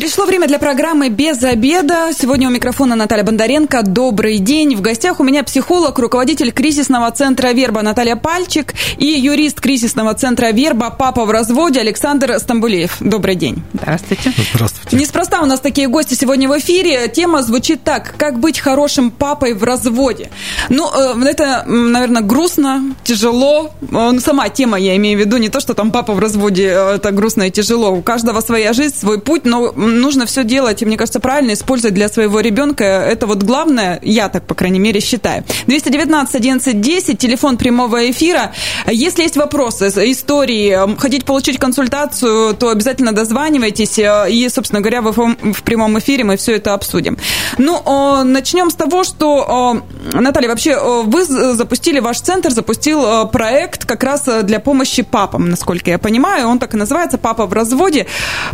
[0.00, 2.08] Пришло время для программы «Без обеда».
[2.18, 3.82] Сегодня у микрофона Наталья Бондаренко.
[3.82, 4.74] Добрый день.
[4.74, 10.52] В гостях у меня психолог, руководитель кризисного центра «Верба» Наталья Пальчик и юрист кризисного центра
[10.52, 12.96] «Верба» папа в разводе Александр Стамбулеев.
[13.00, 13.62] Добрый день.
[13.74, 14.32] Здравствуйте.
[14.54, 14.96] Здравствуйте.
[14.96, 17.06] Неспроста у нас такие гости сегодня в эфире.
[17.08, 18.14] Тема звучит так.
[18.16, 20.30] Как быть хорошим папой в разводе?
[20.70, 23.70] Ну, э, это, наверное, грустно, тяжело.
[23.82, 26.94] Ну, сама тема, я имею в виду, не то, что там папа в разводе, э,
[26.94, 27.90] это грустно и тяжело.
[27.90, 31.94] У каждого своя жизнь, свой путь, но нужно все делать, и мне кажется, правильно использовать
[31.94, 32.84] для своего ребенка.
[32.84, 35.44] Это вот главное, я так, по крайней мере, считаю.
[35.66, 38.52] 219 11 10, телефон прямого эфира.
[38.86, 45.62] Если есть вопросы, истории, хотите получить консультацию, то обязательно дозванивайтесь, э, и, собственно говоря, в,
[45.62, 47.18] прямом эфире мы все это обсудим.
[47.58, 49.82] Ну, начнем с того, что,
[50.12, 55.98] Наталья, вообще вы запустили, ваш центр запустил проект как раз для помощи папам, насколько я
[55.98, 56.48] понимаю.
[56.48, 58.06] Он так и называется «Папа в разводе».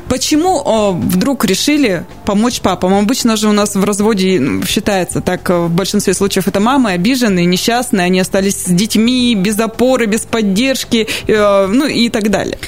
[0.09, 2.95] Почему вдруг решили помочь папам.
[2.95, 8.07] Обычно же у нас в разводе считается так, в большинстве случаев это мамы обиженные, несчастные,
[8.07, 12.59] они остались с детьми, без опоры, без поддержки, э, ну и так далее.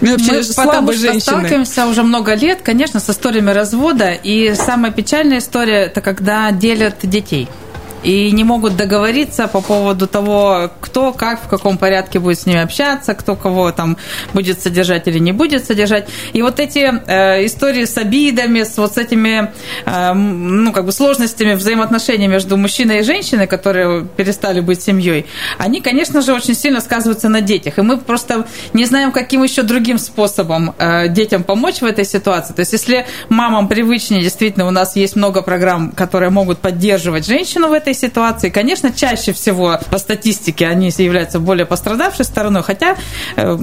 [0.00, 1.20] Ну, вообще, Мы потому что женщины.
[1.20, 4.10] сталкиваемся уже много лет, конечно, с историями развода.
[4.12, 7.48] И самая печальная история– это когда делят детей
[8.06, 12.60] и не могут договориться по поводу того, кто как, в каком порядке будет с ними
[12.60, 13.96] общаться, кто кого там
[14.32, 16.08] будет содержать или не будет содержать.
[16.32, 19.50] И вот эти э, истории с обидами, с вот с этими
[19.86, 25.26] э, ну, как бы сложностями взаимоотношений между мужчиной и женщиной, которые перестали быть семьей,
[25.58, 27.78] они, конечно же, очень сильно сказываются на детях.
[27.78, 32.54] И мы просто не знаем, каким еще другим способом э, детям помочь в этой ситуации.
[32.54, 37.66] То есть, если мамам привычнее, действительно, у нас есть много программ, которые могут поддерживать женщину
[37.66, 42.96] в этой ситуации, конечно, чаще всего по статистике они являются более пострадавшей стороной, хотя
[43.36, 43.58] э,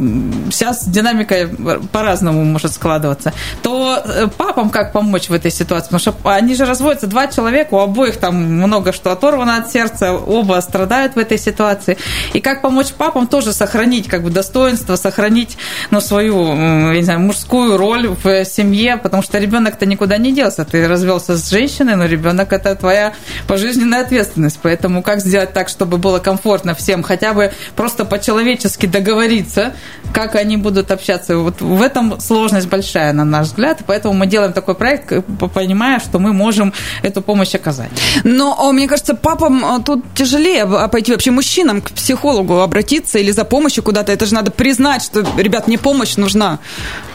[0.52, 1.50] сейчас динамика
[1.92, 5.86] по-разному может складываться, то э, папам как помочь в этой ситуации?
[5.90, 10.14] Потому что они же разводятся два человека, у обоих там много что оторвано от сердца,
[10.14, 11.98] оба страдают в этой ситуации.
[12.34, 15.58] И как помочь папам тоже сохранить как бы достоинство, сохранить
[15.92, 20.66] ну, свою я не знаю, мужскую роль в семье, потому что ребенок-то никуда не делся.
[20.66, 23.14] Ты развелся с женщиной, но ребенок это твоя
[23.48, 24.60] пожизненная ответственность ответственность.
[24.62, 29.74] Поэтому как сделать так, чтобы было комфортно всем, хотя бы просто по-человечески договориться,
[30.14, 31.38] как они будут общаться.
[31.38, 33.80] Вот в этом сложность большая, на наш взгляд.
[33.88, 35.14] Поэтому мы делаем такой проект,
[35.54, 37.90] понимая, что мы можем эту помощь оказать.
[38.24, 43.32] Но, мне кажется, папам а, тут тяжелее а, пойти вообще мужчинам к психологу обратиться или
[43.32, 44.12] за помощью куда-то.
[44.12, 46.60] Это же надо признать, что, ребят, мне помощь нужна.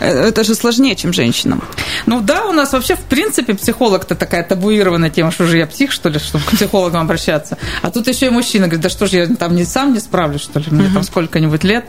[0.00, 1.62] Э, это же сложнее, чем женщинам.
[2.06, 5.92] Ну да, у нас вообще, в принципе, психолог-то такая табуированная тема, что же я псих,
[5.92, 7.58] что ли, чтобы к психологам психологом обращаться.
[7.82, 10.42] А тут еще и мужчина говорит, да что же я там не сам не справлюсь,
[10.42, 10.94] что ли, мне угу.
[10.94, 11.84] там сколько-нибудь лет.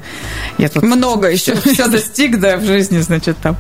[0.58, 1.56] Я тут много еще.
[1.56, 3.56] Все достиг, да, в жизни, значит, там.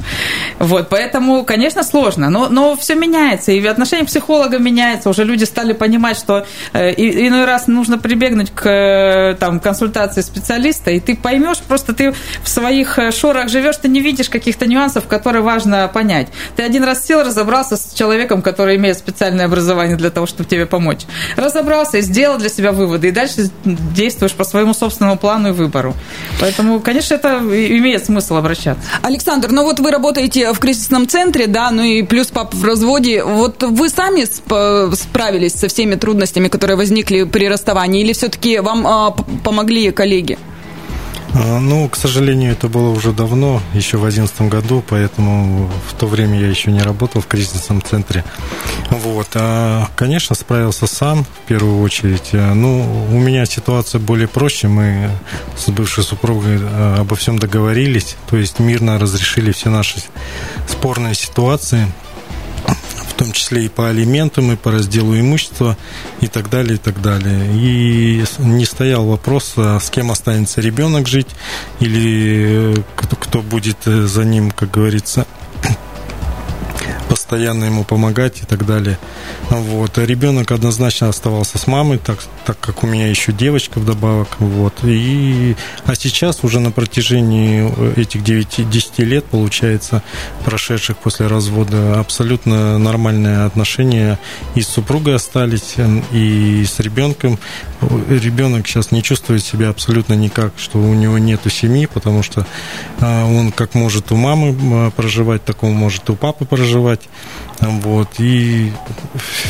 [0.60, 5.44] Вот, поэтому, конечно, сложно, но, но все меняется, и отношение к психологам меняется, уже люди
[5.46, 11.16] стали понимать, что э, иной раз нужно прибегнуть к э, там, консультации специалиста, и ты
[11.16, 12.14] поймешь, просто ты
[12.44, 16.28] в своих э, шорах живешь, ты не видишь каких-то нюансов, которые важно понять.
[16.56, 20.66] Ты один раз сел, разобрался с человеком, который имеет специальное образование для того, чтобы тебе
[20.66, 21.06] помочь
[21.36, 25.94] разобрался и сделал для себя выводы, и дальше действуешь по своему собственному плану и выбору.
[26.40, 28.84] Поэтому, конечно, это имеет смысл обращаться.
[29.02, 33.24] Александр, ну вот вы работаете в кризисном центре, да, ну и плюс пап в разводе.
[33.24, 34.26] Вот вы сами
[34.96, 39.12] справились со всеми трудностями, которые возникли при расставании, или все-таки вам а,
[39.44, 40.38] помогли коллеги?
[41.34, 46.08] А, ну, к сожалению, это было уже давно, еще в 2011 году, поэтому в то
[46.08, 48.24] время я еще не работал в кризисном центре.
[48.90, 49.28] Вот.
[49.36, 52.30] А, конечно, справился сам, в первую очередь.
[52.34, 54.68] А, ну, у меня ситуация более проще.
[54.68, 55.12] Мы
[55.58, 56.60] с бывшей супругой
[56.98, 60.00] обо всем договорились, то есть мирно разрешили все наши
[60.68, 61.88] спорные ситуации
[63.20, 65.78] том числе и по алиментам, и по разделу имущества,
[66.22, 67.52] и так далее, и так далее.
[67.54, 71.28] И не стоял вопрос, а с кем останется ребенок жить,
[71.82, 75.28] или э, кто, кто будет э, за ним, как говорится,
[77.10, 78.98] постоянно ему помогать и так далее.
[79.50, 79.98] Вот.
[79.98, 84.40] А ребенок однозначно оставался с мамой, так, так как у меня еще девочка вдобавок.
[84.40, 84.76] Вот.
[84.84, 90.04] И, а сейчас уже на протяжении этих 9-10 лет, получается,
[90.46, 94.20] прошедших после развода, абсолютно нормальные отношения
[94.56, 95.76] и с супругой остались,
[96.12, 97.40] и с ребенком.
[98.10, 102.46] Ребенок сейчас не чувствует себя абсолютно никак, что у него нет семьи, потому что
[103.00, 106.99] а, он как может у мамы а, проживать, так он может у папы проживать.
[107.62, 108.08] Вот.
[108.20, 108.72] И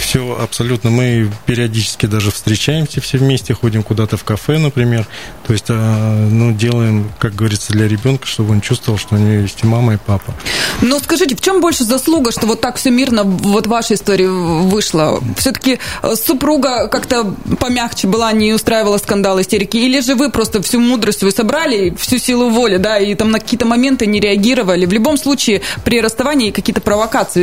[0.01, 0.89] Все абсолютно.
[0.89, 5.05] Мы периодически даже встречаемся все вместе, ходим куда-то в кафе, например.
[5.45, 9.41] То есть, а, ну, делаем, как говорится, для ребенка, чтобы он чувствовал, что у него
[9.41, 10.33] есть и мама, и папа.
[10.81, 14.25] Ну, скажите, в чем больше заслуга, что вот так все мирно вот в вашей истории
[14.25, 15.21] вышло?
[15.37, 19.77] Все-таки э, супруга как-то помягче была, не устраивала скандалы, истерики?
[19.77, 23.39] Или же вы просто всю мудрость вы собрали, всю силу воли, да, и там на
[23.39, 24.85] какие-то моменты не реагировали?
[24.85, 27.38] В любом случае, при расставании какие-то провокации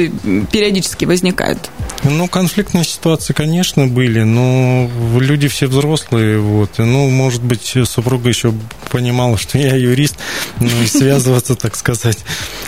[0.50, 1.70] периодически возникают.
[2.02, 4.88] Ну, конфликтные ситуации, конечно, были, но
[5.18, 6.78] люди все взрослые, вот.
[6.78, 8.52] Ну, может быть, супруга еще
[8.90, 10.16] понимала, что я юрист,
[10.60, 12.18] ну, и связываться, так сказать,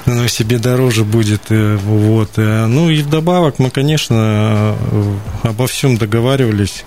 [0.06, 2.30] ну, себе дороже будет, э, вот.
[2.36, 6.84] Э, ну, и вдобавок мы, конечно, э, обо всем договаривались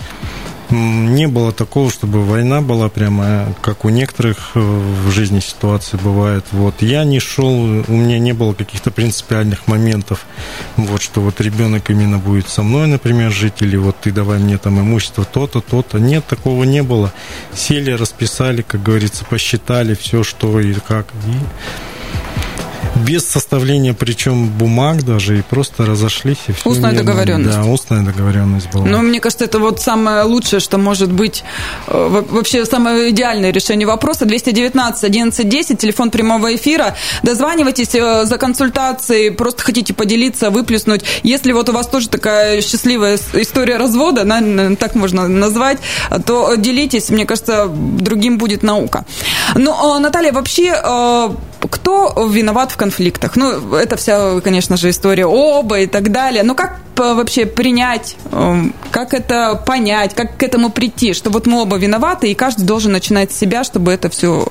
[0.72, 6.46] не было такого, чтобы война была прямо, как у некоторых э, в жизни ситуации бывает.
[6.52, 10.26] Вот я не шел, у меня не было каких-то принципиальных моментов,
[10.78, 14.58] вот что вот ребенок именно будет со мной, например, жить, или вот ты давай мне
[14.58, 16.00] там имущество то-то, то-то.
[16.00, 17.14] Нет, такого не было.
[17.54, 21.08] Сели, расписали, как говорится, посчитали все, что и как.
[21.28, 21.91] И
[23.06, 26.38] без составления, причем бумаг даже, и просто разошлись.
[26.48, 27.06] И все устная мирно.
[27.06, 27.58] договоренность.
[27.58, 28.86] Да, устная договоренность была.
[28.86, 31.44] Ну, мне кажется, это вот самое лучшее, что может быть,
[31.88, 34.26] э, вообще самое идеальное решение вопроса.
[34.26, 36.96] 219 11 10, телефон прямого эфира.
[37.24, 41.04] Дозванивайтесь э, за консультацией, просто хотите поделиться, выплеснуть.
[41.24, 44.26] Если вот у вас тоже такая счастливая история развода,
[44.80, 45.78] так можно назвать,
[46.26, 49.06] то делитесь, мне кажется, другим будет наука.
[49.56, 51.30] Ну, Наталья, вообще э,
[51.70, 53.36] кто виноват в конфликтах?
[53.36, 56.44] Ну, это вся, конечно же, история оба и так далее.
[56.44, 61.62] Но как вообще принять, эм, как это понять, как к этому прийти, что вот мы
[61.62, 64.48] оба виноваты, и каждый должен начинать с себя, чтобы это все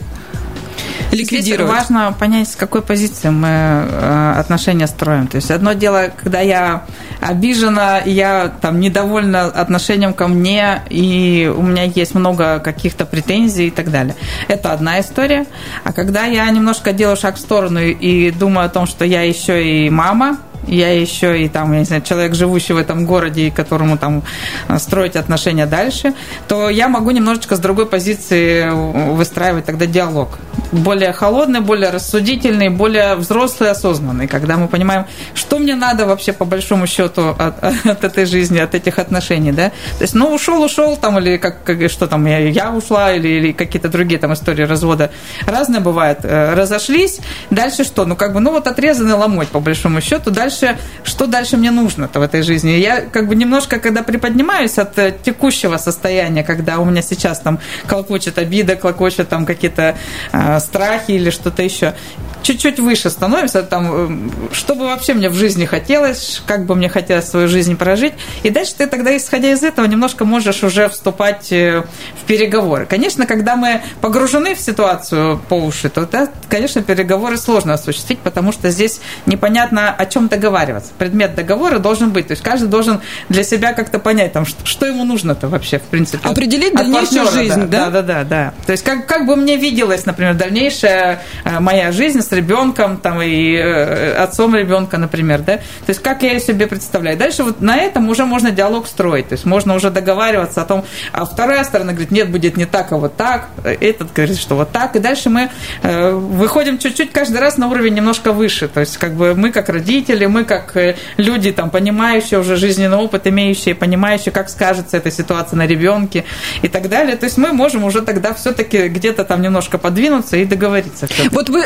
[1.11, 1.73] ликвидировать.
[1.73, 5.27] Важно понять, с какой позиции мы э, отношения строим.
[5.27, 6.85] То есть одно дело, когда я
[7.21, 13.71] обижена, я там недовольна отношением ко мне, и у меня есть много каких-то претензий и
[13.71, 14.15] так далее.
[14.49, 15.47] Это одна история.
[15.85, 19.87] А когда я немножко делаю шаг в сторону и думаю о том, что я еще
[19.87, 23.97] и мама, я еще и там, я не знаю, человек, живущий в этом городе, которому
[23.99, 24.23] там
[24.69, 26.15] э, строить отношения дальше,
[26.49, 28.69] то я могу немножечко с другой позиции
[29.15, 30.39] выстраивать тогда диалог.
[30.72, 36.44] Более холодный, более рассудительный, более взрослый, осознанный, когда мы понимаем, что мне надо вообще по
[36.44, 39.70] большому счету от, от этой жизни, от этих отношений, да.
[39.99, 43.28] То есть, ну, ушел, ушел, там, или как, как что там, я, я ушла, или,
[43.28, 45.11] или какие-то другие там истории развода.
[45.46, 46.20] Разные бывают.
[46.22, 47.20] Э, разошлись,
[47.50, 48.05] дальше что?
[48.05, 52.20] Ну, как бы, ну, вот отрезанный ломоть, по большому счету, дальше что дальше мне нужно-то
[52.20, 52.70] в этой жизни.
[52.70, 57.58] Я как бы немножко, когда приподнимаюсь от э, текущего состояния, когда у меня сейчас там
[57.87, 59.96] колокочет обида, колокочет там какие-то
[60.32, 61.95] э, страхи или что-то еще,
[62.43, 66.89] чуть-чуть выше становимся, там, э, что бы вообще мне в жизни хотелось, как бы мне
[66.89, 68.15] хотелось свою жизнь прожить.
[68.43, 71.85] И дальше ты тогда, исходя из этого, немножко можешь уже вступать э,
[72.21, 72.87] в переговоры.
[72.87, 78.53] Конечно, когда мы погружены в ситуацию по уши, то, да, конечно, переговоры сложно осуществить, потому
[78.53, 80.93] что здесь непонятно, о чем договариваться.
[80.99, 82.29] Предмет договора должен быть.
[82.29, 86.29] То есть каждый должен для себя как-то понять, там, что, ему нужно-то вообще, в принципе.
[86.29, 87.91] Определить дальнейшую партнера, жизнь, да?
[87.91, 88.55] Да, да, да, да.
[88.67, 93.23] То есть как, как бы мне виделась, например, дальнейшая э, моя жизнь с ребенком, там,
[93.23, 97.17] и э, отцом ребенка, например, да, то есть как я себе представляю.
[97.17, 100.85] Дальше вот на этом уже можно диалог строить, то есть можно уже договариваться о том,
[101.12, 104.73] а вторая сторона говорит, нет, будет не так, а вот так, этот говорит, что вот
[104.73, 105.50] так, и дальше мы
[105.83, 109.69] э, выходим чуть-чуть каждый раз на уровень немножко выше, то есть как бы мы как
[109.69, 110.76] родители, мы как
[111.16, 116.25] люди, там, понимающие уже жизненный опыт, имеющие, понимающие, как скажется эта ситуация на ребенке
[116.62, 120.44] и так далее, то есть мы можем уже тогда все-таки где-то там немножко подвинуться и
[120.44, 121.09] договориться.
[121.30, 121.62] Вот вы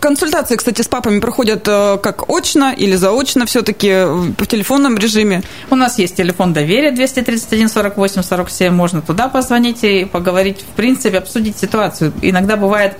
[0.00, 4.04] консультации, кстати, с папами проходят э, как очно или заочно все-таки
[4.38, 5.42] в телефонном режиме?
[5.70, 8.72] У нас есть телефон доверия 231 48 47.
[8.72, 12.12] Можно туда позвонить и поговорить, в принципе, обсудить ситуацию.
[12.22, 12.98] Иногда бывает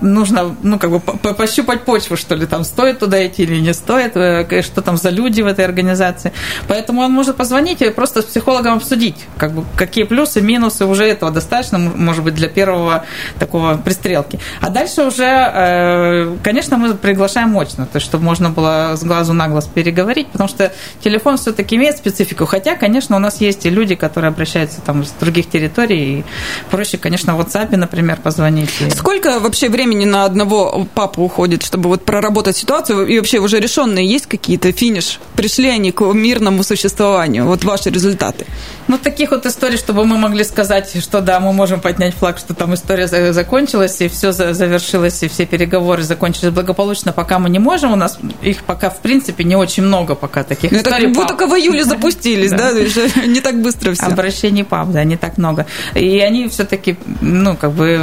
[0.00, 4.16] нужно, ну, как бы пощупать почву, что ли, там стоит туда идти или не стоит,
[4.16, 6.32] э, что там за люди в этой организации.
[6.68, 11.04] Поэтому он может позвонить и просто с психологом обсудить, как бы, какие плюсы, минусы, уже
[11.04, 13.04] этого достаточно, может быть, для первого
[13.38, 14.38] такого пристрелки.
[14.60, 19.32] А дальше уже, э, конечно, мы приглашаем мощно, то есть, чтобы можно было с глазу
[19.32, 20.72] на глаз переговорить, потому что
[21.04, 25.10] телефон все-таки имеет специфику, хотя, конечно, у нас есть и люди, которые обращаются там с
[25.20, 26.24] других территорий, и
[26.70, 28.70] проще, конечно, в WhatsApp, например, позвонить.
[28.96, 33.06] Сколько вообще вообще времени на одного папу уходит, чтобы вот проработать ситуацию?
[33.06, 35.18] И вообще уже решенные есть какие-то финиш?
[35.34, 37.44] Пришли они к мирному существованию?
[37.44, 38.46] Вот ваши результаты.
[38.86, 42.54] Ну, таких вот историй, чтобы мы могли сказать, что да, мы можем поднять флаг, что
[42.54, 47.92] там история закончилась, и все завершилось, и все переговоры закончились благополучно, пока мы не можем.
[47.92, 51.08] У нас их пока, в принципе, не очень много пока таких ну, историй.
[51.08, 52.72] Вы только в июле запустились, да?
[53.26, 54.06] Не так быстро все.
[54.06, 55.66] Обращений пап, да, не так много.
[55.94, 57.98] И они все-таки, ну, как бы,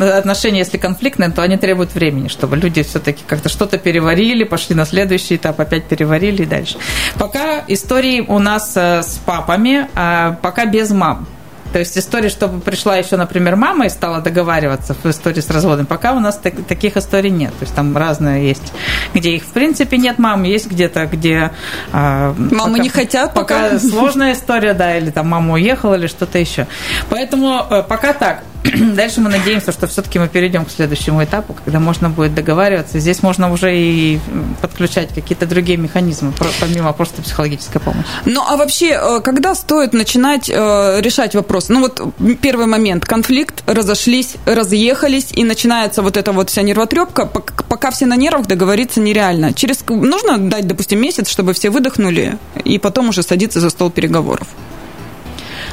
[0.00, 4.84] отношения, если конфликтные, то они требуют времени, чтобы люди все-таки как-то что-то переварили, пошли на
[4.84, 6.78] следующий этап, опять переварили и дальше.
[7.18, 11.26] Пока истории у нас э, с папами, а пока без мам.
[11.72, 15.86] То есть история, чтобы пришла еще, например, мама и стала договариваться в истории с разводом,
[15.86, 17.50] пока у нас так, таких историй нет.
[17.58, 18.72] То есть там разные есть,
[19.14, 21.52] где их в принципе нет мам, есть где-то, где...
[21.92, 23.70] Э, Мамы пока, не хотят пока.
[23.70, 26.66] Пока сложная история, да, или там мама уехала, или что-то еще.
[27.08, 28.42] Поэтому э, пока так.
[28.94, 32.98] Дальше мы надеемся, что все-таки мы перейдем к следующему этапу, когда можно будет договариваться.
[32.98, 34.20] Здесь можно уже и
[34.60, 38.06] подключать какие-то другие механизмы, помимо просто психологической помощи.
[38.26, 41.59] Ну, а вообще, э, когда стоит начинать э, решать вопрос?
[41.68, 42.00] Ну, вот
[42.40, 43.04] первый момент.
[43.04, 47.26] Конфликт, разошлись, разъехались, и начинается вот эта вот вся нервотрепка.
[47.26, 49.52] Пока все на нервах, договориться нереально.
[49.52, 54.48] Через Нужно дать, допустим, месяц, чтобы все выдохнули, и потом уже садиться за стол переговоров.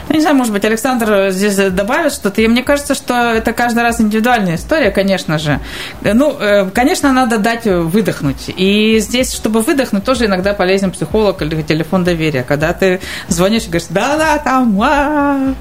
[0.09, 2.41] Ну, не знаю, может быть, Александр здесь добавит что-то.
[2.41, 5.59] И мне кажется, что это каждый раз индивидуальная история, конечно же.
[6.01, 8.49] Ну, э, конечно, надо дать выдохнуть.
[8.55, 12.43] И здесь, чтобы выдохнуть, тоже иногда полезен психолог или телефон доверия.
[12.43, 15.53] Когда ты звонишь и говоришь, да-да, там, а,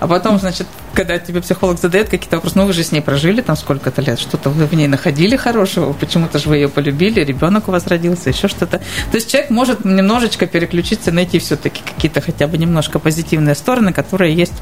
[0.00, 3.40] а потом, значит, когда тебе психолог задает какие-то вопросы, ну вы же с ней прожили
[3.40, 7.68] там сколько-то лет, что-то вы в ней находили хорошего, почему-то же вы ее полюбили, ребенок
[7.68, 8.78] у вас родился, еще что-то.
[8.78, 14.34] То есть человек может немножечко переключиться, найти все-таки какие-то хотя бы немножко позитивные стороны, которые
[14.34, 14.54] есть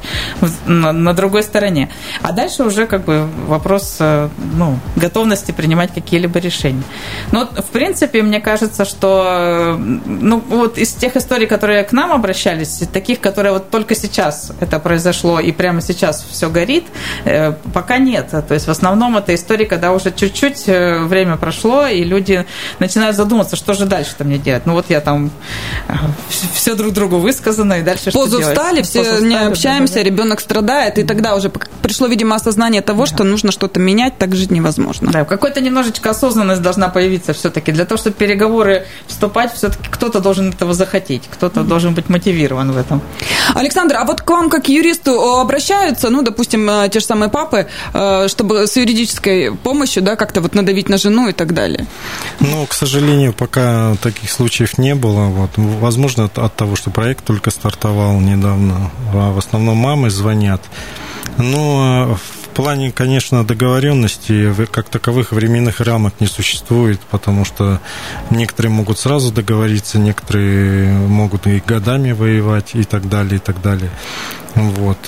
[0.65, 1.91] на, другой стороне.
[2.21, 6.83] А дальше уже как бы вопрос э, ну, готовности принимать какие-либо решения.
[7.31, 12.11] Но вот, в принципе, мне кажется, что ну, вот из тех историй, которые к нам
[12.11, 16.85] обращались, таких, которые вот только сейчас это произошло и прямо сейчас все горит,
[17.25, 18.29] э, пока нет.
[18.29, 22.45] То есть в основном это история, когда уже чуть-чуть э, время прошло, и люди
[22.79, 24.65] начинают задуматься, что же дальше-то мне делать.
[24.65, 25.31] Ну вот я там
[25.87, 25.93] э,
[26.53, 28.87] все друг другу высказано, и дальше Позу что встали, делать?
[28.87, 33.05] все Позу не общаемся, да, ребенок страдает, и тогда уже пришло, видимо, осознание того, да.
[33.07, 35.11] что нужно что-то менять, так жить невозможно.
[35.11, 37.71] Да, какой-то немножечко осознанность должна появиться все-таки.
[37.71, 41.67] Для того, чтобы переговоры вступать, все-таки кто-то должен этого захотеть, кто-то mm-hmm.
[41.67, 43.01] должен быть мотивирован в этом.
[43.53, 47.65] Александр, а вот к вам как юристу обращаются, ну, допустим, э, те же самые папы,
[47.93, 51.87] э, чтобы с юридической помощью, да, как-то вот надавить на жену и так далее?
[52.39, 55.25] Ну, к сожалению, пока таких случаев не было.
[55.25, 55.49] Вот.
[55.57, 58.91] Возможно, от того, что проект только стартовал недавно.
[59.13, 60.61] А в основном мамы звонят.
[61.37, 67.79] Но в плане, конечно, договоренности как таковых временных рамок не существует, потому что
[68.29, 73.89] некоторые могут сразу договориться, некоторые могут и годами воевать и так далее, и так далее.
[74.53, 74.99] Вот.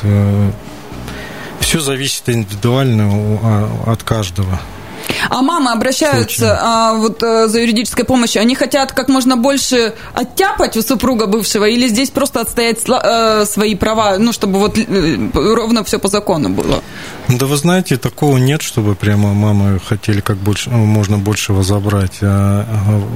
[1.59, 4.59] Все зависит индивидуально а, от каждого.
[5.29, 10.77] А мамы обращаются а, вот а, за юридической помощью, они хотят как можно больше оттяпать
[10.77, 15.84] у супруга бывшего, или здесь просто отстоять а, свои права, ну, чтобы вот э, ровно
[15.84, 16.82] все по закону было?
[17.27, 22.20] Да вы знаете, такого нет, чтобы прямо мамы хотели как больше, ну, можно большего забрать.
[22.22, 22.65] А,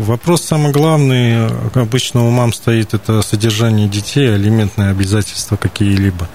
[0.01, 6.27] вопрос самый главный, обычно у мам стоит, это содержание детей, алиментные обязательства какие-либо.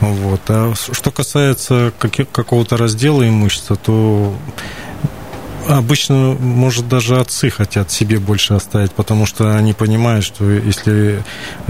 [0.00, 0.40] Вот.
[0.48, 1.92] А что касается
[2.32, 4.34] какого-то раздела имущества, то
[5.68, 11.22] Обычно, может, даже отцы хотят себе больше оставить, потому что они понимают, что если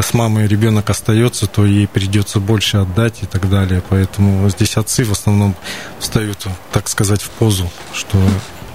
[0.03, 3.83] с мамой ребенок остается, то ей придется больше отдать и так далее.
[3.89, 5.55] Поэтому здесь отцы в основном
[5.99, 8.19] встают, так сказать, в позу, что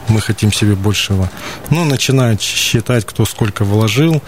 [0.10, 1.30] мы хотим себе большего.
[1.70, 4.22] Ну, начинают считать, кто сколько вложил.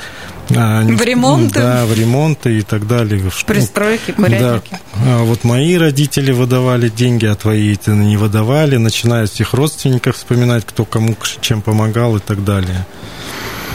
[0.56, 1.60] А, в ремонты?
[1.60, 3.32] Да, в ремонты и так далее.
[3.46, 4.80] Пристройки, курятники.
[4.96, 5.20] Да.
[5.20, 8.78] Вот мои родители выдавали деньги, а твои-то не выдавали.
[8.78, 12.86] Начинают всех родственников вспоминать, кто кому чем помогал и так далее.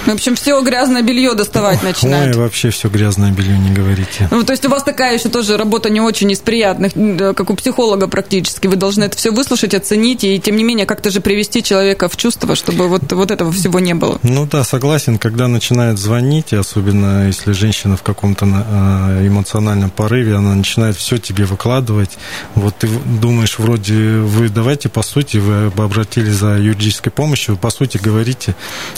[0.06, 2.36] В общем, все грязное белье доставать начинают.
[2.36, 4.28] Ой, вообще все грязное белье, не говорите.
[4.30, 6.92] Ну, то есть у вас такая еще тоже работа не очень из приятных,
[7.34, 8.66] как у психолога практически.
[8.66, 12.16] Вы должны это все выслушать, оценить, и тем не менее как-то же привести человека в
[12.18, 14.18] чувство, чтобы вот, вот этого всего не было.
[14.22, 20.54] Ну да, согласен, когда начинает звонить, особенно если женщина в каком-то а, эмоциональном порыве, она
[20.54, 22.10] начинает все тебе выкладывать.
[22.54, 27.98] Вот ты думаешь, вроде вы давайте, по сути, вы обратились за юридической помощью, по сути,
[27.98, 28.54] говорите,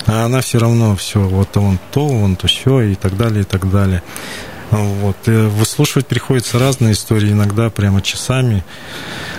[0.07, 3.45] а она все равно все, вот он то, он то все и так далее, и
[3.45, 4.03] так далее.
[4.71, 5.17] Вот.
[5.27, 8.65] И выслушивать приходится разные истории, иногда прямо часами.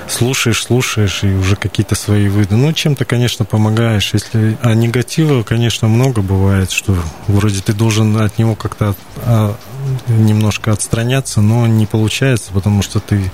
[0.10, 2.56] слушаешь, слушаешь, и уже какие-то свои выводы.
[2.56, 4.14] Ну, чем-то, конечно, помогаешь.
[4.14, 4.58] Если...
[4.62, 6.98] А негатива, конечно, много бывает, что
[7.28, 9.56] вроде ты должен от него как-то а,
[10.08, 13.30] немножко отстраняться, но не получается, потому что ты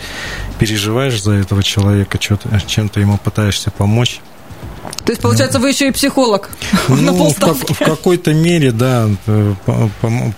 [0.58, 4.20] переживаешь за этого человека, чем-то ему пытаешься помочь.
[5.06, 6.50] То есть, получается, вы еще и психолог
[6.88, 7.74] ну, на полставки.
[7.74, 9.54] В, в какой-то мере, да, э,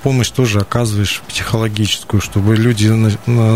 [0.01, 2.91] помощь тоже оказываешь психологическую, чтобы люди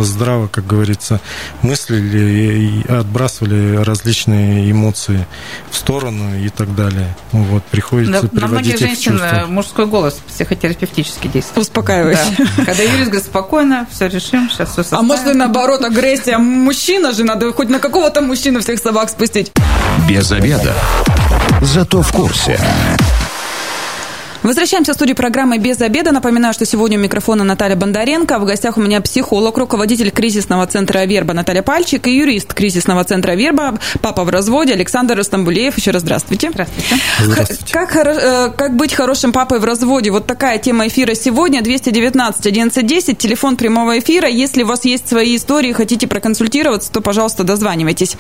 [0.03, 1.19] здраво, как говорится,
[1.62, 5.25] мыслили и отбрасывали различные эмоции
[5.72, 7.15] в сторону и так далее.
[7.31, 11.67] Вот, приходится да, приводить на многих женщин э, мужской голос психотерапевтически действует.
[11.67, 12.36] Успокаивающий.
[12.38, 12.65] Да.
[12.65, 15.05] Когда юрист говорит, спокойно, все решим, сейчас все составим.
[15.05, 19.51] А может, наоборот, агрессия мужчина же, надо хоть на какого-то мужчину всех собак спустить.
[20.10, 20.75] Без обеда.
[21.62, 22.60] Зато в курсе.
[24.41, 26.13] Возвращаемся в студию программы «Без обеда».
[26.13, 28.39] Напоминаю, что сегодня у микрофона Наталья Бондаренко.
[28.39, 33.34] В гостях у меня психолог, руководитель кризисного центра «Верба» Наталья Пальчик и юрист кризисного центра
[33.34, 35.77] «Верба» папа в разводе Александр Стамбулеев.
[35.77, 36.51] Еще раз здравствуйте.
[36.51, 37.01] Здравствуйте.
[37.19, 37.74] здравствуйте.
[37.74, 40.10] Как, э, как быть хорошим папой в разводе?
[40.10, 41.62] Вот такая тема эфира сегодня.
[41.62, 44.29] 219 1110, телефон прямого эфира.
[44.29, 48.15] Если у вас есть свои истории, хотите проконсультироваться, то, пожалуйста, дозванивайтесь.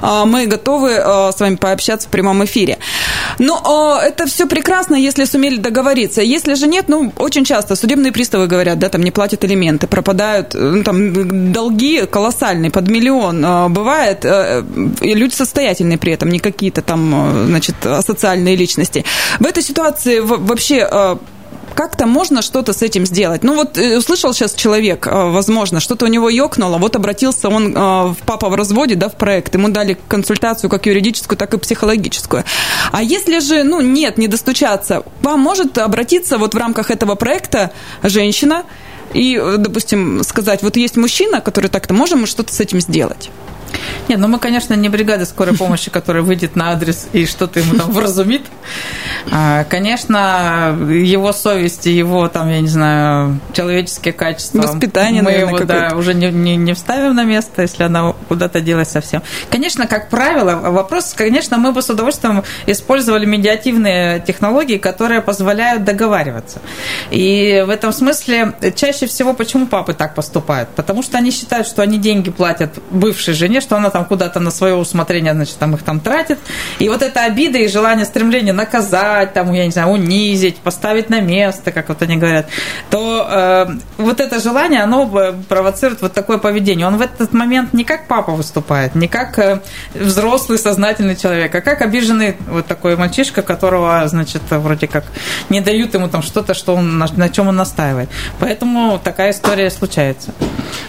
[0.00, 2.78] А, мы готовы э, с вами пообщаться в прямом эфире.
[3.40, 6.22] Но э, это все прекрасно, если сумели договориться.
[6.22, 10.54] Если же нет, ну, очень часто судебные приставы говорят, да, там не платят элементы, пропадают,
[10.54, 13.44] ну, там долги колоссальные, под миллион.
[13.44, 14.62] А, бывает, э,
[15.00, 19.04] и люди состоятельные при этом, не какие-то там, значит, асоциальные личности.
[19.40, 21.18] В этой ситуации вообще
[21.84, 23.44] как-то можно что-то с этим сделать.
[23.44, 27.76] Ну вот э, услышал сейчас человек, э, возможно, что-то у него ёкнуло, вот обратился он
[27.76, 31.58] э, в папа в разводе, да, в проект, ему дали консультацию как юридическую, так и
[31.58, 32.44] психологическую.
[32.90, 37.70] А если же, ну, нет, не достучаться, вам может обратиться вот в рамках этого проекта
[38.02, 38.64] женщина
[39.12, 43.30] и, допустим, сказать, вот есть мужчина, который так-то, можем мы что-то с этим сделать?
[44.08, 47.74] Нет, ну мы, конечно, не бригада скорой помощи, которая выйдет на адрес и что-то ему
[47.78, 48.42] там вразумит.
[49.30, 54.62] А, конечно, его совесть и его, там, я не знаю, человеческие качества.
[54.62, 58.60] Воспитание, мы наверное, его, да, уже не, не, не вставим на место, если она куда-то
[58.60, 59.22] делась совсем.
[59.50, 66.60] Конечно, как правило, вопрос, конечно, мы бы с удовольствием использовали медиативные технологии, которые позволяют договариваться.
[67.10, 70.68] И в этом смысле чаще всего почему папы так поступают?
[70.70, 74.50] Потому что они считают, что они деньги платят бывшей жене, что она там куда-то на
[74.50, 76.38] свое усмотрение, значит, там их там тратит.
[76.78, 81.20] И вот эта обида и желание, стремление наказать, там, я не знаю, унизить, поставить на
[81.20, 82.46] место, как вот они говорят,
[82.90, 83.66] то э,
[83.98, 85.06] вот это желание, оно
[85.48, 86.86] провоцирует вот такое поведение.
[86.86, 89.60] Он в этот момент не как папа выступает, не как э,
[89.94, 95.04] взрослый сознательный человек, а как обиженный вот такой мальчишка, которого, значит, вроде как
[95.48, 98.08] не дают ему там что-то, что он, на, на чем он настаивает.
[98.38, 100.32] Поэтому такая история случается.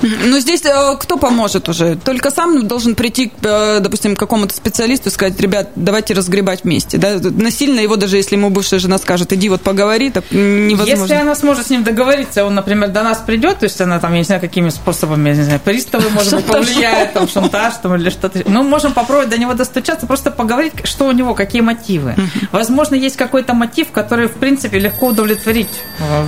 [0.01, 1.95] Ну, здесь э, кто поможет уже?
[1.95, 6.97] Только сам должен прийти, э, допустим, к какому-то специалисту и сказать, ребят, давайте разгребать вместе.
[6.97, 7.19] Да?
[7.21, 11.01] Насильно его, даже если ему бывшая жена скажет, иди вот поговори, так невозможно.
[11.03, 14.11] Если она сможет с ним договориться, он, например, до нас придет, то есть она там,
[14.13, 17.95] я не знаю, какими способами, я не знаю, приставы, может быть, повлияет, там, шантаж там,
[17.95, 18.43] или что-то.
[18.45, 22.15] Мы можем попробовать до него достучаться, просто поговорить, что у него, какие мотивы.
[22.51, 26.25] Возможно, есть какой-то мотив, который, в принципе, легко удовлетворить э,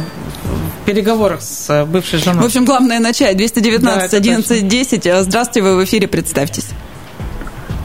[0.87, 2.43] переговорах с бывшей женой.
[2.43, 3.35] В общем, главное начать.
[3.35, 5.03] 219 да, 11 10.
[5.23, 6.69] Здравствуйте, вы в эфире, представьтесь.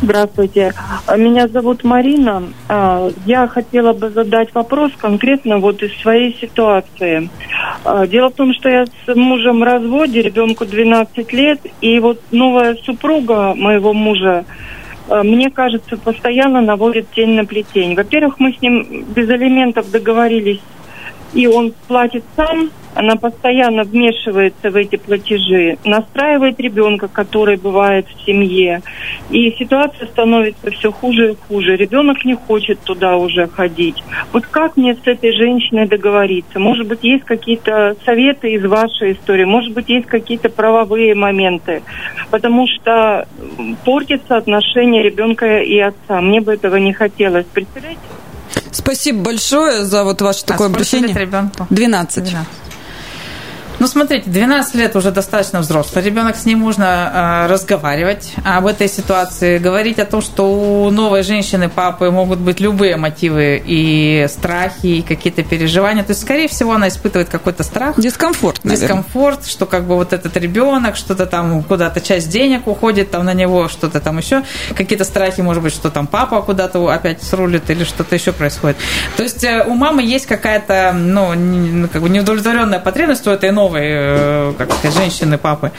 [0.02, 0.72] Здравствуйте.
[1.16, 2.44] Меня зовут Марина.
[2.68, 7.28] А, я хотела бы задать вопрос конкретно вот из своей ситуации.
[8.08, 12.76] Дело в том, что я с мужем в разводе, ребенку 12 лет, и вот новая
[12.84, 14.44] супруга моего мужа,
[15.08, 17.96] мне кажется, постоянно наводит тень на плетень.
[17.96, 20.60] Во-первых, мы с ним без элементов договорились,
[21.32, 28.24] и он платит сам, она постоянно вмешивается в эти платежи, настраивает ребенка, который бывает в
[28.24, 28.82] семье.
[29.30, 31.76] И ситуация становится все хуже и хуже.
[31.76, 34.02] Ребенок не хочет туда уже ходить.
[34.32, 36.58] Вот как мне с этой женщиной договориться?
[36.58, 39.44] Может быть, есть какие-то советы из вашей истории?
[39.44, 41.82] Может быть, есть какие-то правовые моменты?
[42.30, 43.26] Потому что
[43.84, 46.20] портится отношение ребенка и отца.
[46.20, 47.46] Мне бы этого не хотелось.
[47.46, 48.00] Представляете?
[48.70, 51.14] Спасибо большое за вот ваше а такое обращение.
[51.14, 51.66] ребенку?
[51.70, 52.24] 12.
[52.24, 52.61] 12.
[53.82, 58.86] Ну, смотрите, 12 лет уже достаточно взрослый ребенок, с ним можно э, разговаривать об этой
[58.86, 60.44] ситуации, говорить о том, что
[60.84, 66.04] у новой женщины, папы могут быть любые мотивы и страхи, и какие-то переживания.
[66.04, 67.98] То есть, скорее всего, она испытывает какой-то страх.
[67.98, 68.86] Дискомфорт, наверное.
[68.86, 73.34] Дискомфорт, что как бы вот этот ребенок, что-то там, куда-то часть денег уходит там на
[73.34, 74.44] него, что-то там еще,
[74.76, 78.76] какие-то страхи, может быть, что там папа куда-то опять срулит или что-то еще происходит.
[79.16, 83.71] То есть, э, у мамы есть какая-то, ну, как бы неудовлетворенная потребность у этой новой
[83.72, 85.72] новой, э, как сказать, женщины, папы.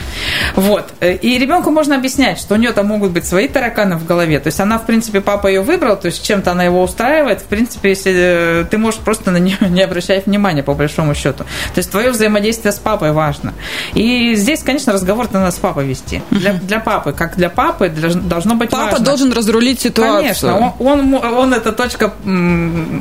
[0.54, 0.92] Вот.
[1.00, 4.40] И ребенку можно объяснять, что у нее там могут быть свои тараканы в голове.
[4.40, 7.40] То есть она, в принципе, папа ее выбрал, то есть чем-то она его устраивает.
[7.40, 11.44] В принципе, если э, ты можешь просто на нее не обращать внимания, по большому счету.
[11.74, 13.54] То есть твое взаимодействие с папой важно.
[13.94, 16.22] И здесь, конечно, разговор надо с папой вести.
[16.30, 19.04] Для, для папы, как для папы, для, должно быть Папа важно.
[19.04, 20.22] должен разрулить ситуацию.
[20.22, 22.12] Конечно, он, он, он это точка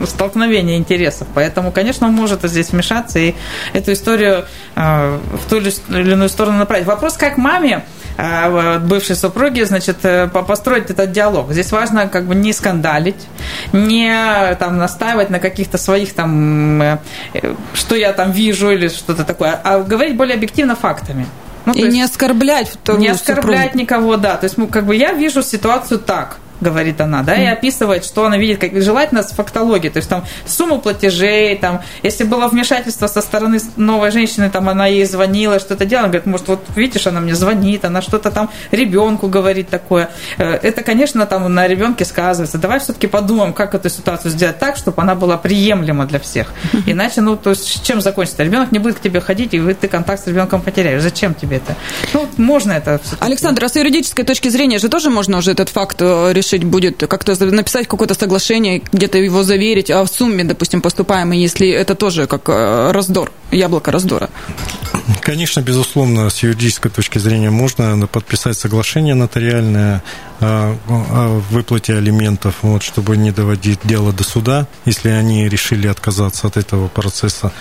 [0.06, 1.28] столкновения интересов.
[1.34, 3.34] Поэтому, конечно, он может здесь вмешаться и
[3.74, 6.86] эту историю э, в ту или иную сторону направить.
[6.86, 7.84] Вопрос, как маме
[8.18, 11.52] э, бывшей супруги, значит, э, построить этот диалог.
[11.52, 13.28] Здесь важно как бы не скандалить,
[13.72, 17.00] не там настаивать на каких-то своих там,
[17.74, 21.26] что я там вижу или что-то такое, а говорить более объективно фактами.
[21.66, 23.80] Ну, и не оскорблять Не оскорблять супругу.
[23.80, 24.36] никого, да.
[24.36, 28.26] То есть, ну, как бы я вижу ситуацию так говорит она, да, и описывает, что
[28.26, 33.08] она видит, как желательно с фактологией, то есть там сумму платежей, там, если было вмешательство
[33.08, 37.20] со стороны новой женщины, там она ей звонила, что-то делала, говорит, может, вот видишь, она
[37.20, 40.10] мне звонит, она что-то там ребенку говорит такое.
[40.38, 42.58] Э, это, конечно, там на ребенке сказывается.
[42.58, 46.54] Давай все-таки подумаем, как эту ситуацию сделать так, чтобы она была приемлема для всех.
[46.86, 48.44] Иначе, ну, то есть, чем закончится?
[48.44, 51.02] Ребенок не будет к тебе ходить, и ты контакт с ребенком потеряешь.
[51.02, 51.76] Зачем тебе это?
[52.14, 53.02] Ну, можно это.
[53.20, 56.53] Александр, а с юридической точки зрения же тоже можно уже этот факт э, решить?
[56.54, 61.70] Решить будет как-то написать какое-то соглашение, где-то его заверить, а в сумме, допустим, поступаемой, если
[61.70, 64.30] это тоже как э, раздор, яблоко раздора?
[65.22, 70.02] Конечно, безусловно, с юридической точки зрения можно подписать соглашение нотариальное
[70.40, 76.58] о выплате алиментов, вот, чтобы не доводить дело до суда, если они решили отказаться от
[76.58, 77.52] этого процесса.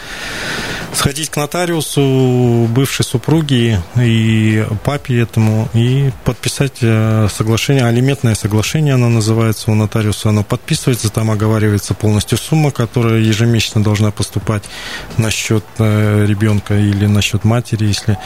[0.94, 9.08] Сходить к нотариусу бывшей супруги и папе этому и подписать э, соглашение, алиментное соглашение оно
[9.08, 14.64] называется у нотариуса, оно подписывается, там оговаривается полностью сумма, которая ежемесячно должна поступать
[15.18, 18.18] на счет э, ребенка или на счет матери, если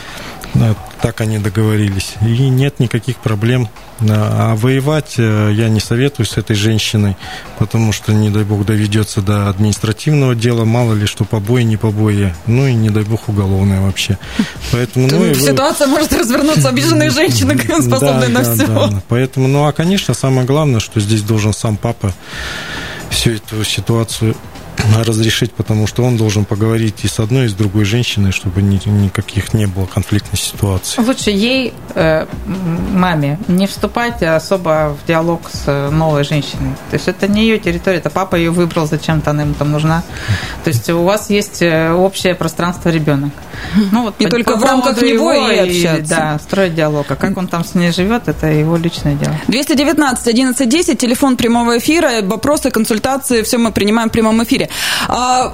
[0.55, 2.15] э, так они договорились.
[2.23, 3.69] И нет никаких проблем.
[4.01, 7.17] А воевать э, я не советую с этой женщиной,
[7.59, 12.35] потому что, не дай бог, доведется до административного дела, мало ли что побои, не побои,
[12.47, 14.19] ну и не дай бог уголовное вообще.
[14.73, 15.95] Поэтому, ну, Ситуация вы...
[15.95, 19.03] может развернуться, обиженные женщины способны на все.
[19.09, 22.13] Поэтому, ну а, конечно, самое главное, что здесь должен сам папа
[23.11, 24.37] всю эту ситуацию
[25.05, 28.81] разрешить, потому что он должен поговорить и с одной, и с другой женщиной, чтобы ни,
[28.89, 31.01] никаких не было конфликтной ситуации.
[31.01, 36.75] Лучше ей, э, маме, не вступать особо в диалог с новой женщиной.
[36.91, 40.03] То есть это не ее территория, это папа ее выбрал, зачем-то она ему там нужна.
[40.65, 43.33] То есть у вас есть э, общее пространство ребенок.
[43.93, 46.09] Ну, вот, и по, только по в рамках него и общаться.
[46.09, 47.07] да, строить диалог.
[47.11, 49.35] А как он там с ней живет, это его личное дело.
[49.49, 54.69] 219 11 10, телефон прямого эфира, вопросы, консультации, все мы принимаем в прямом эфире.
[55.09, 55.53] А,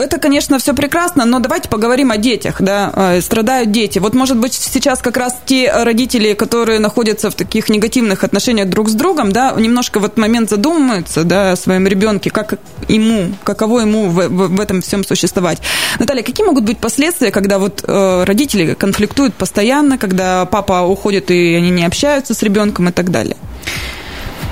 [0.00, 3.98] это, конечно, все прекрасно, но давайте поговорим о детях, да, а, страдают дети.
[3.98, 8.88] Вот, может быть, сейчас как раз те родители, которые находятся в таких негативных отношениях друг
[8.88, 12.54] с другом, да, немножко в этот момент задумываются, да, о своем ребенке, как
[12.88, 15.58] ему, каково ему в, в, в этом всем существовать.
[15.98, 21.54] Наталья, какие могут быть последствия, когда вот э, родители конфликтуют постоянно, когда папа уходит и
[21.54, 23.36] они не общаются с ребенком и так далее?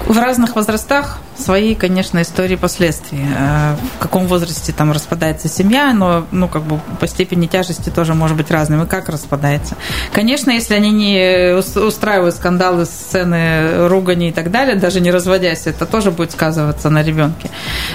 [0.06, 3.21] В разных возрастах свои, конечно, истории последствий.
[3.37, 8.14] Э, в каком возрасте там распадается семья, но, ну, как бы по степени тяжести тоже
[8.14, 8.83] может быть разным.
[8.83, 9.77] И как распадается.
[10.12, 15.87] Конечно, если они не устраивают скандалы, сцены, ругани и так далее, даже не разводясь, это
[15.87, 17.51] тоже будет сказываться на ребенке.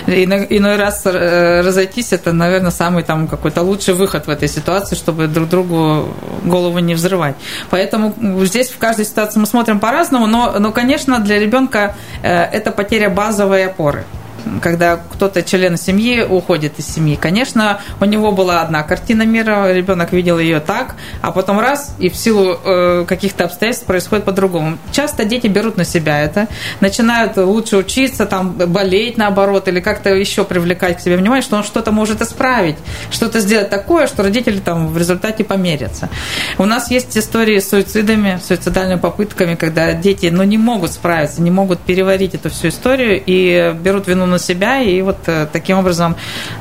[0.07, 5.27] Иной раз э, разойтись, это, наверное, самый там какой-то лучший выход в этой ситуации, чтобы
[5.27, 6.09] друг другу
[6.43, 7.35] голову не взрывать.
[7.69, 8.13] Поэтому
[8.45, 13.09] здесь в каждой ситуации мы смотрим по-разному, но, но конечно, для ребенка э, это потеря
[13.09, 14.05] базы базовые опоры
[14.61, 17.15] когда кто-то член семьи уходит из семьи.
[17.15, 22.09] Конечно, у него была одна картина мира, ребенок видел ее так, а потом раз, и
[22.09, 24.77] в силу э, каких-то обстоятельств происходит по-другому.
[24.91, 26.47] Часто дети берут на себя это,
[26.79, 31.63] начинают лучше учиться, там, болеть наоборот, или как-то еще привлекать к себе внимание, что он
[31.63, 32.77] что-то может исправить,
[33.11, 36.09] что-то сделать такое, что родители там в результате померятся.
[36.57, 41.51] У нас есть истории с суицидами, суицидальными попытками, когда дети ну, не могут справиться, не
[41.51, 46.15] могут переварить эту всю историю и берут вину на себя и вот э, таким образом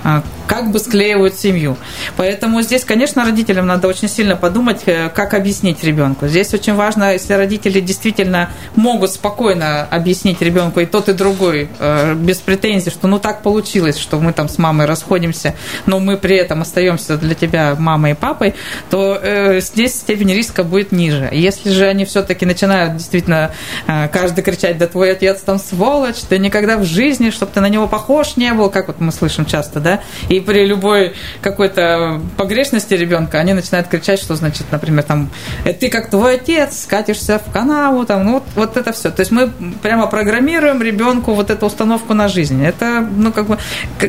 [0.05, 1.77] э, как бы склеивают семью.
[2.17, 6.29] Поэтому здесь, конечно, родителям надо очень сильно подумать, э, как объяснить ребенку.
[6.29, 11.69] Здесь очень важно, если родители действительно могут спокойно объяснить ребенку и тот, и другой,
[12.17, 15.55] без претензий, что ну так получилось, что мы там с мамой расходимся,
[15.87, 18.55] но мы при этом остаемся для тебя мамой и папой,
[18.91, 21.29] то э, здесь степень риска будет ниже.
[21.33, 23.53] Если же они все-таки начинают действительно
[23.87, 27.89] каждый кричать, да твой отец там сволочь, ты никогда в жизни, чтобы ты на него
[27.89, 33.39] похож не был, как вот мы слышим часто, да, и при любой какой-то погрешности ребенка
[33.39, 35.31] они начинают кричать, что значит, например, там,
[35.65, 39.11] «Э, ты как твой отец, скатишься в канаву, там, ну, вот, вот это все.
[39.11, 39.51] То есть мы
[39.83, 42.63] прямо программируем ребенку вот эту установку на жизнь.
[42.63, 43.59] Это, ну, как бы,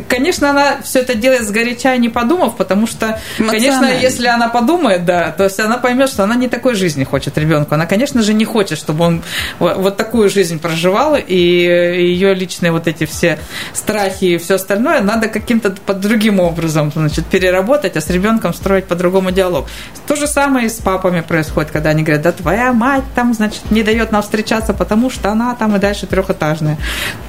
[0.09, 5.05] конечно, она все это делает сгоряча и не подумав, потому что, конечно, если она подумает,
[5.05, 7.75] да, то есть она поймет, что она не такой жизни хочет ребенку.
[7.75, 9.23] Она, конечно же, не хочет, чтобы он
[9.59, 13.36] вот такую жизнь проживал, и ее личные вот эти все
[13.73, 18.85] страхи и все остальное надо каким-то под другим образом, значит, переработать, а с ребенком строить
[18.85, 19.67] по-другому диалог.
[20.07, 23.71] То же самое и с папами происходит, когда они говорят, да твоя мать там, значит,
[23.71, 26.77] не дает нам встречаться, потому что она там и дальше трехэтажная.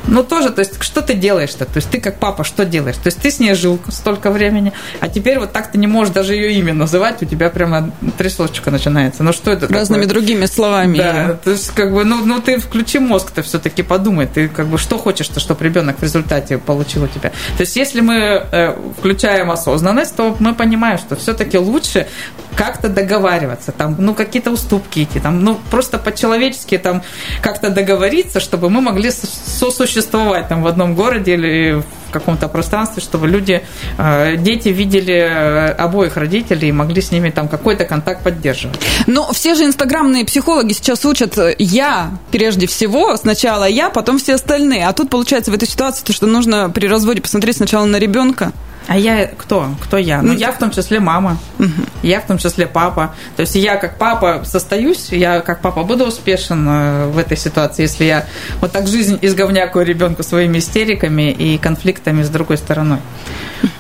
[0.07, 1.65] Ну, тоже, то есть, что ты делаешь-то?
[1.65, 2.97] То есть, ты как папа что делаешь?
[2.97, 6.15] То есть, ты с ней жил столько времени, а теперь вот так ты не можешь
[6.15, 9.23] даже ее имя называть, у тебя прямо трясочка начинается.
[9.23, 10.15] Ну, что это Разными такое?
[10.15, 10.99] другими словами.
[10.99, 14.79] Да, то есть, как бы, ну, ну ты включи мозг-то все-таки подумай, ты как бы
[14.79, 17.31] что хочешь-то, чтобы ребенок в результате получил у тебя.
[17.31, 22.07] То есть, если мы э, включаем осознанность, то мы понимаем, что все-таки лучше
[22.55, 27.03] как-то договариваться, там, ну, какие-то уступки идти, там, ну, просто по-человечески там
[27.41, 33.29] как-то договориться, чтобы мы могли сосуществовать там в одном городе или в каком-то пространстве, чтобы
[33.29, 33.63] люди,
[33.99, 38.81] э, дети видели э, обоих родителей и могли с ними там какой-то контакт поддерживать.
[39.07, 44.87] Но все же инстаграмные психологи сейчас учат я прежде всего, сначала я, потом все остальные.
[44.87, 48.53] А тут получается в этой ситуации то, что нужно при разводе посмотреть сначала на ребенка,
[48.89, 49.69] а я кто?
[49.83, 50.23] Кто я?
[50.23, 51.69] Ну, я в том числе мама, угу.
[52.03, 53.15] я в том числе папа.
[53.37, 57.83] То есть я как папа состоюсь, я как папа буду успешен э, в этой ситуации,
[57.83, 58.25] если я
[58.63, 63.01] вот так жизнь изговнякаю ребенку своими истериками и конфликтами с другой стороной.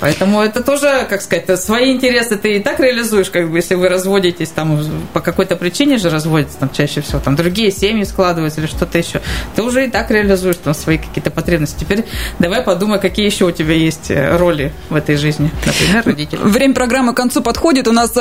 [0.01, 3.89] Поэтому это тоже, как сказать, свои интересы ты и так реализуешь, как бы, если вы
[3.89, 4.81] разводитесь, там,
[5.13, 9.21] по какой-то причине же разводятся, там, чаще всего, там, другие семьи складываются или что-то еще,
[9.57, 11.81] ты уже и так реализуешь там свои какие-то потребности.
[11.81, 12.05] Теперь
[12.39, 16.41] давай подумай, какие еще у тебя есть э, роли в этой жизни, например, родители.
[16.43, 18.21] Время программы к концу подходит, у нас э,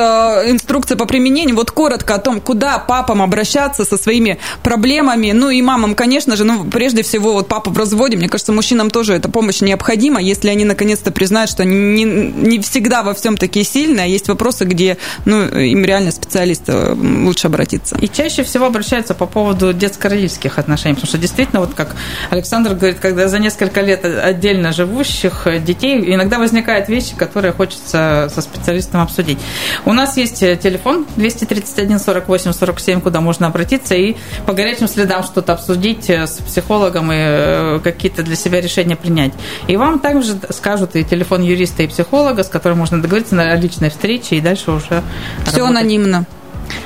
[0.50, 5.62] инструкция по применению, вот коротко о том, куда папам обращаться со своими проблемами, ну и
[5.62, 9.30] мамам, конечно же, ну, прежде всего, вот папа в разводе, мне кажется, мужчинам тоже эта
[9.30, 14.08] помощь необходима, если они наконец-то признают, что не, не всегда во всем такие сильные, а
[14.08, 17.98] есть вопросы, где ну, им реально специалиста лучше обратиться.
[18.02, 21.96] И чаще всего обращаются по поводу детско-родительских отношений, потому что действительно, вот как
[22.30, 28.42] Александр говорит, когда за несколько лет отдельно живущих детей иногда возникают вещи, которые хочется со
[28.42, 29.40] специалистом обсудить.
[29.86, 35.54] У нас есть телефон 231 48 47, куда можно обратиться и по горячим следам что-то
[35.54, 39.34] обсудить с психологом и э, какие-то для себя решения принять.
[39.68, 43.90] И вам также скажут и телефон юриста и психолога, с которым можно договориться на личной
[43.90, 45.04] встрече и дальше уже
[45.46, 45.82] Все работать.
[45.82, 46.26] анонимно.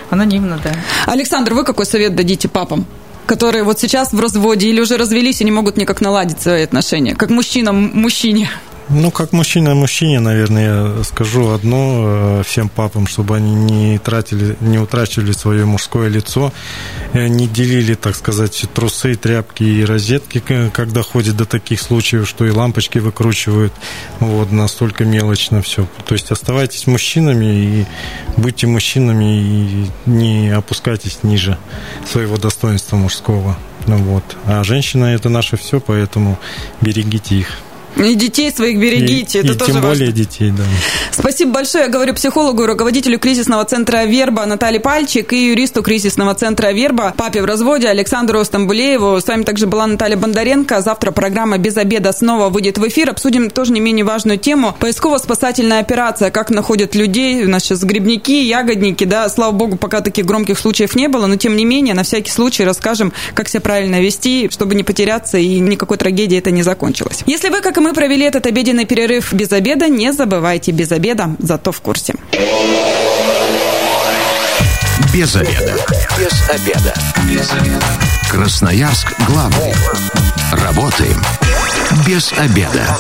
[0.10, 0.72] Анонимно, да.
[1.06, 2.86] Александр, вы какой совет дадите папам?
[3.28, 7.16] которые вот сейчас в разводе или уже развелись и не могут никак наладить свои отношения,
[7.16, 8.50] как мужчина мужчине?
[8.94, 14.58] Ну, как мужчина мужчине, наверное, я скажу одно э, всем папам, чтобы они не тратили,
[14.60, 16.52] не утрачивали свое мужское лицо,
[17.14, 22.52] не делили, так сказать, трусы, тряпки и розетки, когда ходит до таких случаев, что и
[22.52, 23.72] лампочки выкручивают,
[24.20, 25.88] вот, настолько мелочно все.
[26.06, 27.86] То есть оставайтесь мужчинами и
[28.36, 31.58] будьте мужчинами и не опускайтесь ниже
[32.06, 33.58] своего достоинства мужского.
[33.88, 34.24] Ну вот.
[34.46, 36.38] А женщина это наше все, поэтому
[36.82, 37.58] берегите их.
[37.98, 39.90] И детей своих берегите, и, это и тоже тем важно.
[39.90, 40.64] более детей, да.
[41.12, 41.86] Спасибо большое.
[41.86, 47.14] Я говорю психологу и руководителю кризисного центра «Верба» Наталье Пальчик и юристу кризисного центра «Верба»
[47.16, 49.20] папе в разводе Александру Стамбулееву.
[49.20, 50.82] С вами также была Наталья Бондаренко.
[50.82, 53.10] Завтра программа «Без обеда» снова выйдет в эфир.
[53.10, 54.76] Обсудим тоже не менее важную тему.
[54.80, 56.32] Поисково-спасательная операция.
[56.32, 57.44] Как находят людей.
[57.44, 59.04] У нас сейчас грибники, ягодники.
[59.04, 61.28] Да, слава богу, пока таких громких случаев не было.
[61.28, 65.38] Но тем не менее, на всякий случай расскажем, как себя правильно вести, чтобы не потеряться
[65.38, 67.24] и никакой трагедии это не закончилось.
[67.26, 71.72] Если вы, как мы провели этот обеденный перерыв без обеда, не забывайте без обеда, зато
[71.72, 72.14] в курсе.
[75.14, 75.76] Без обеда.
[76.18, 76.94] Без обеда.
[77.30, 77.86] Без обеда.
[78.30, 79.74] Красноярск главный.
[80.54, 81.22] Работаем
[82.06, 82.98] без обеда.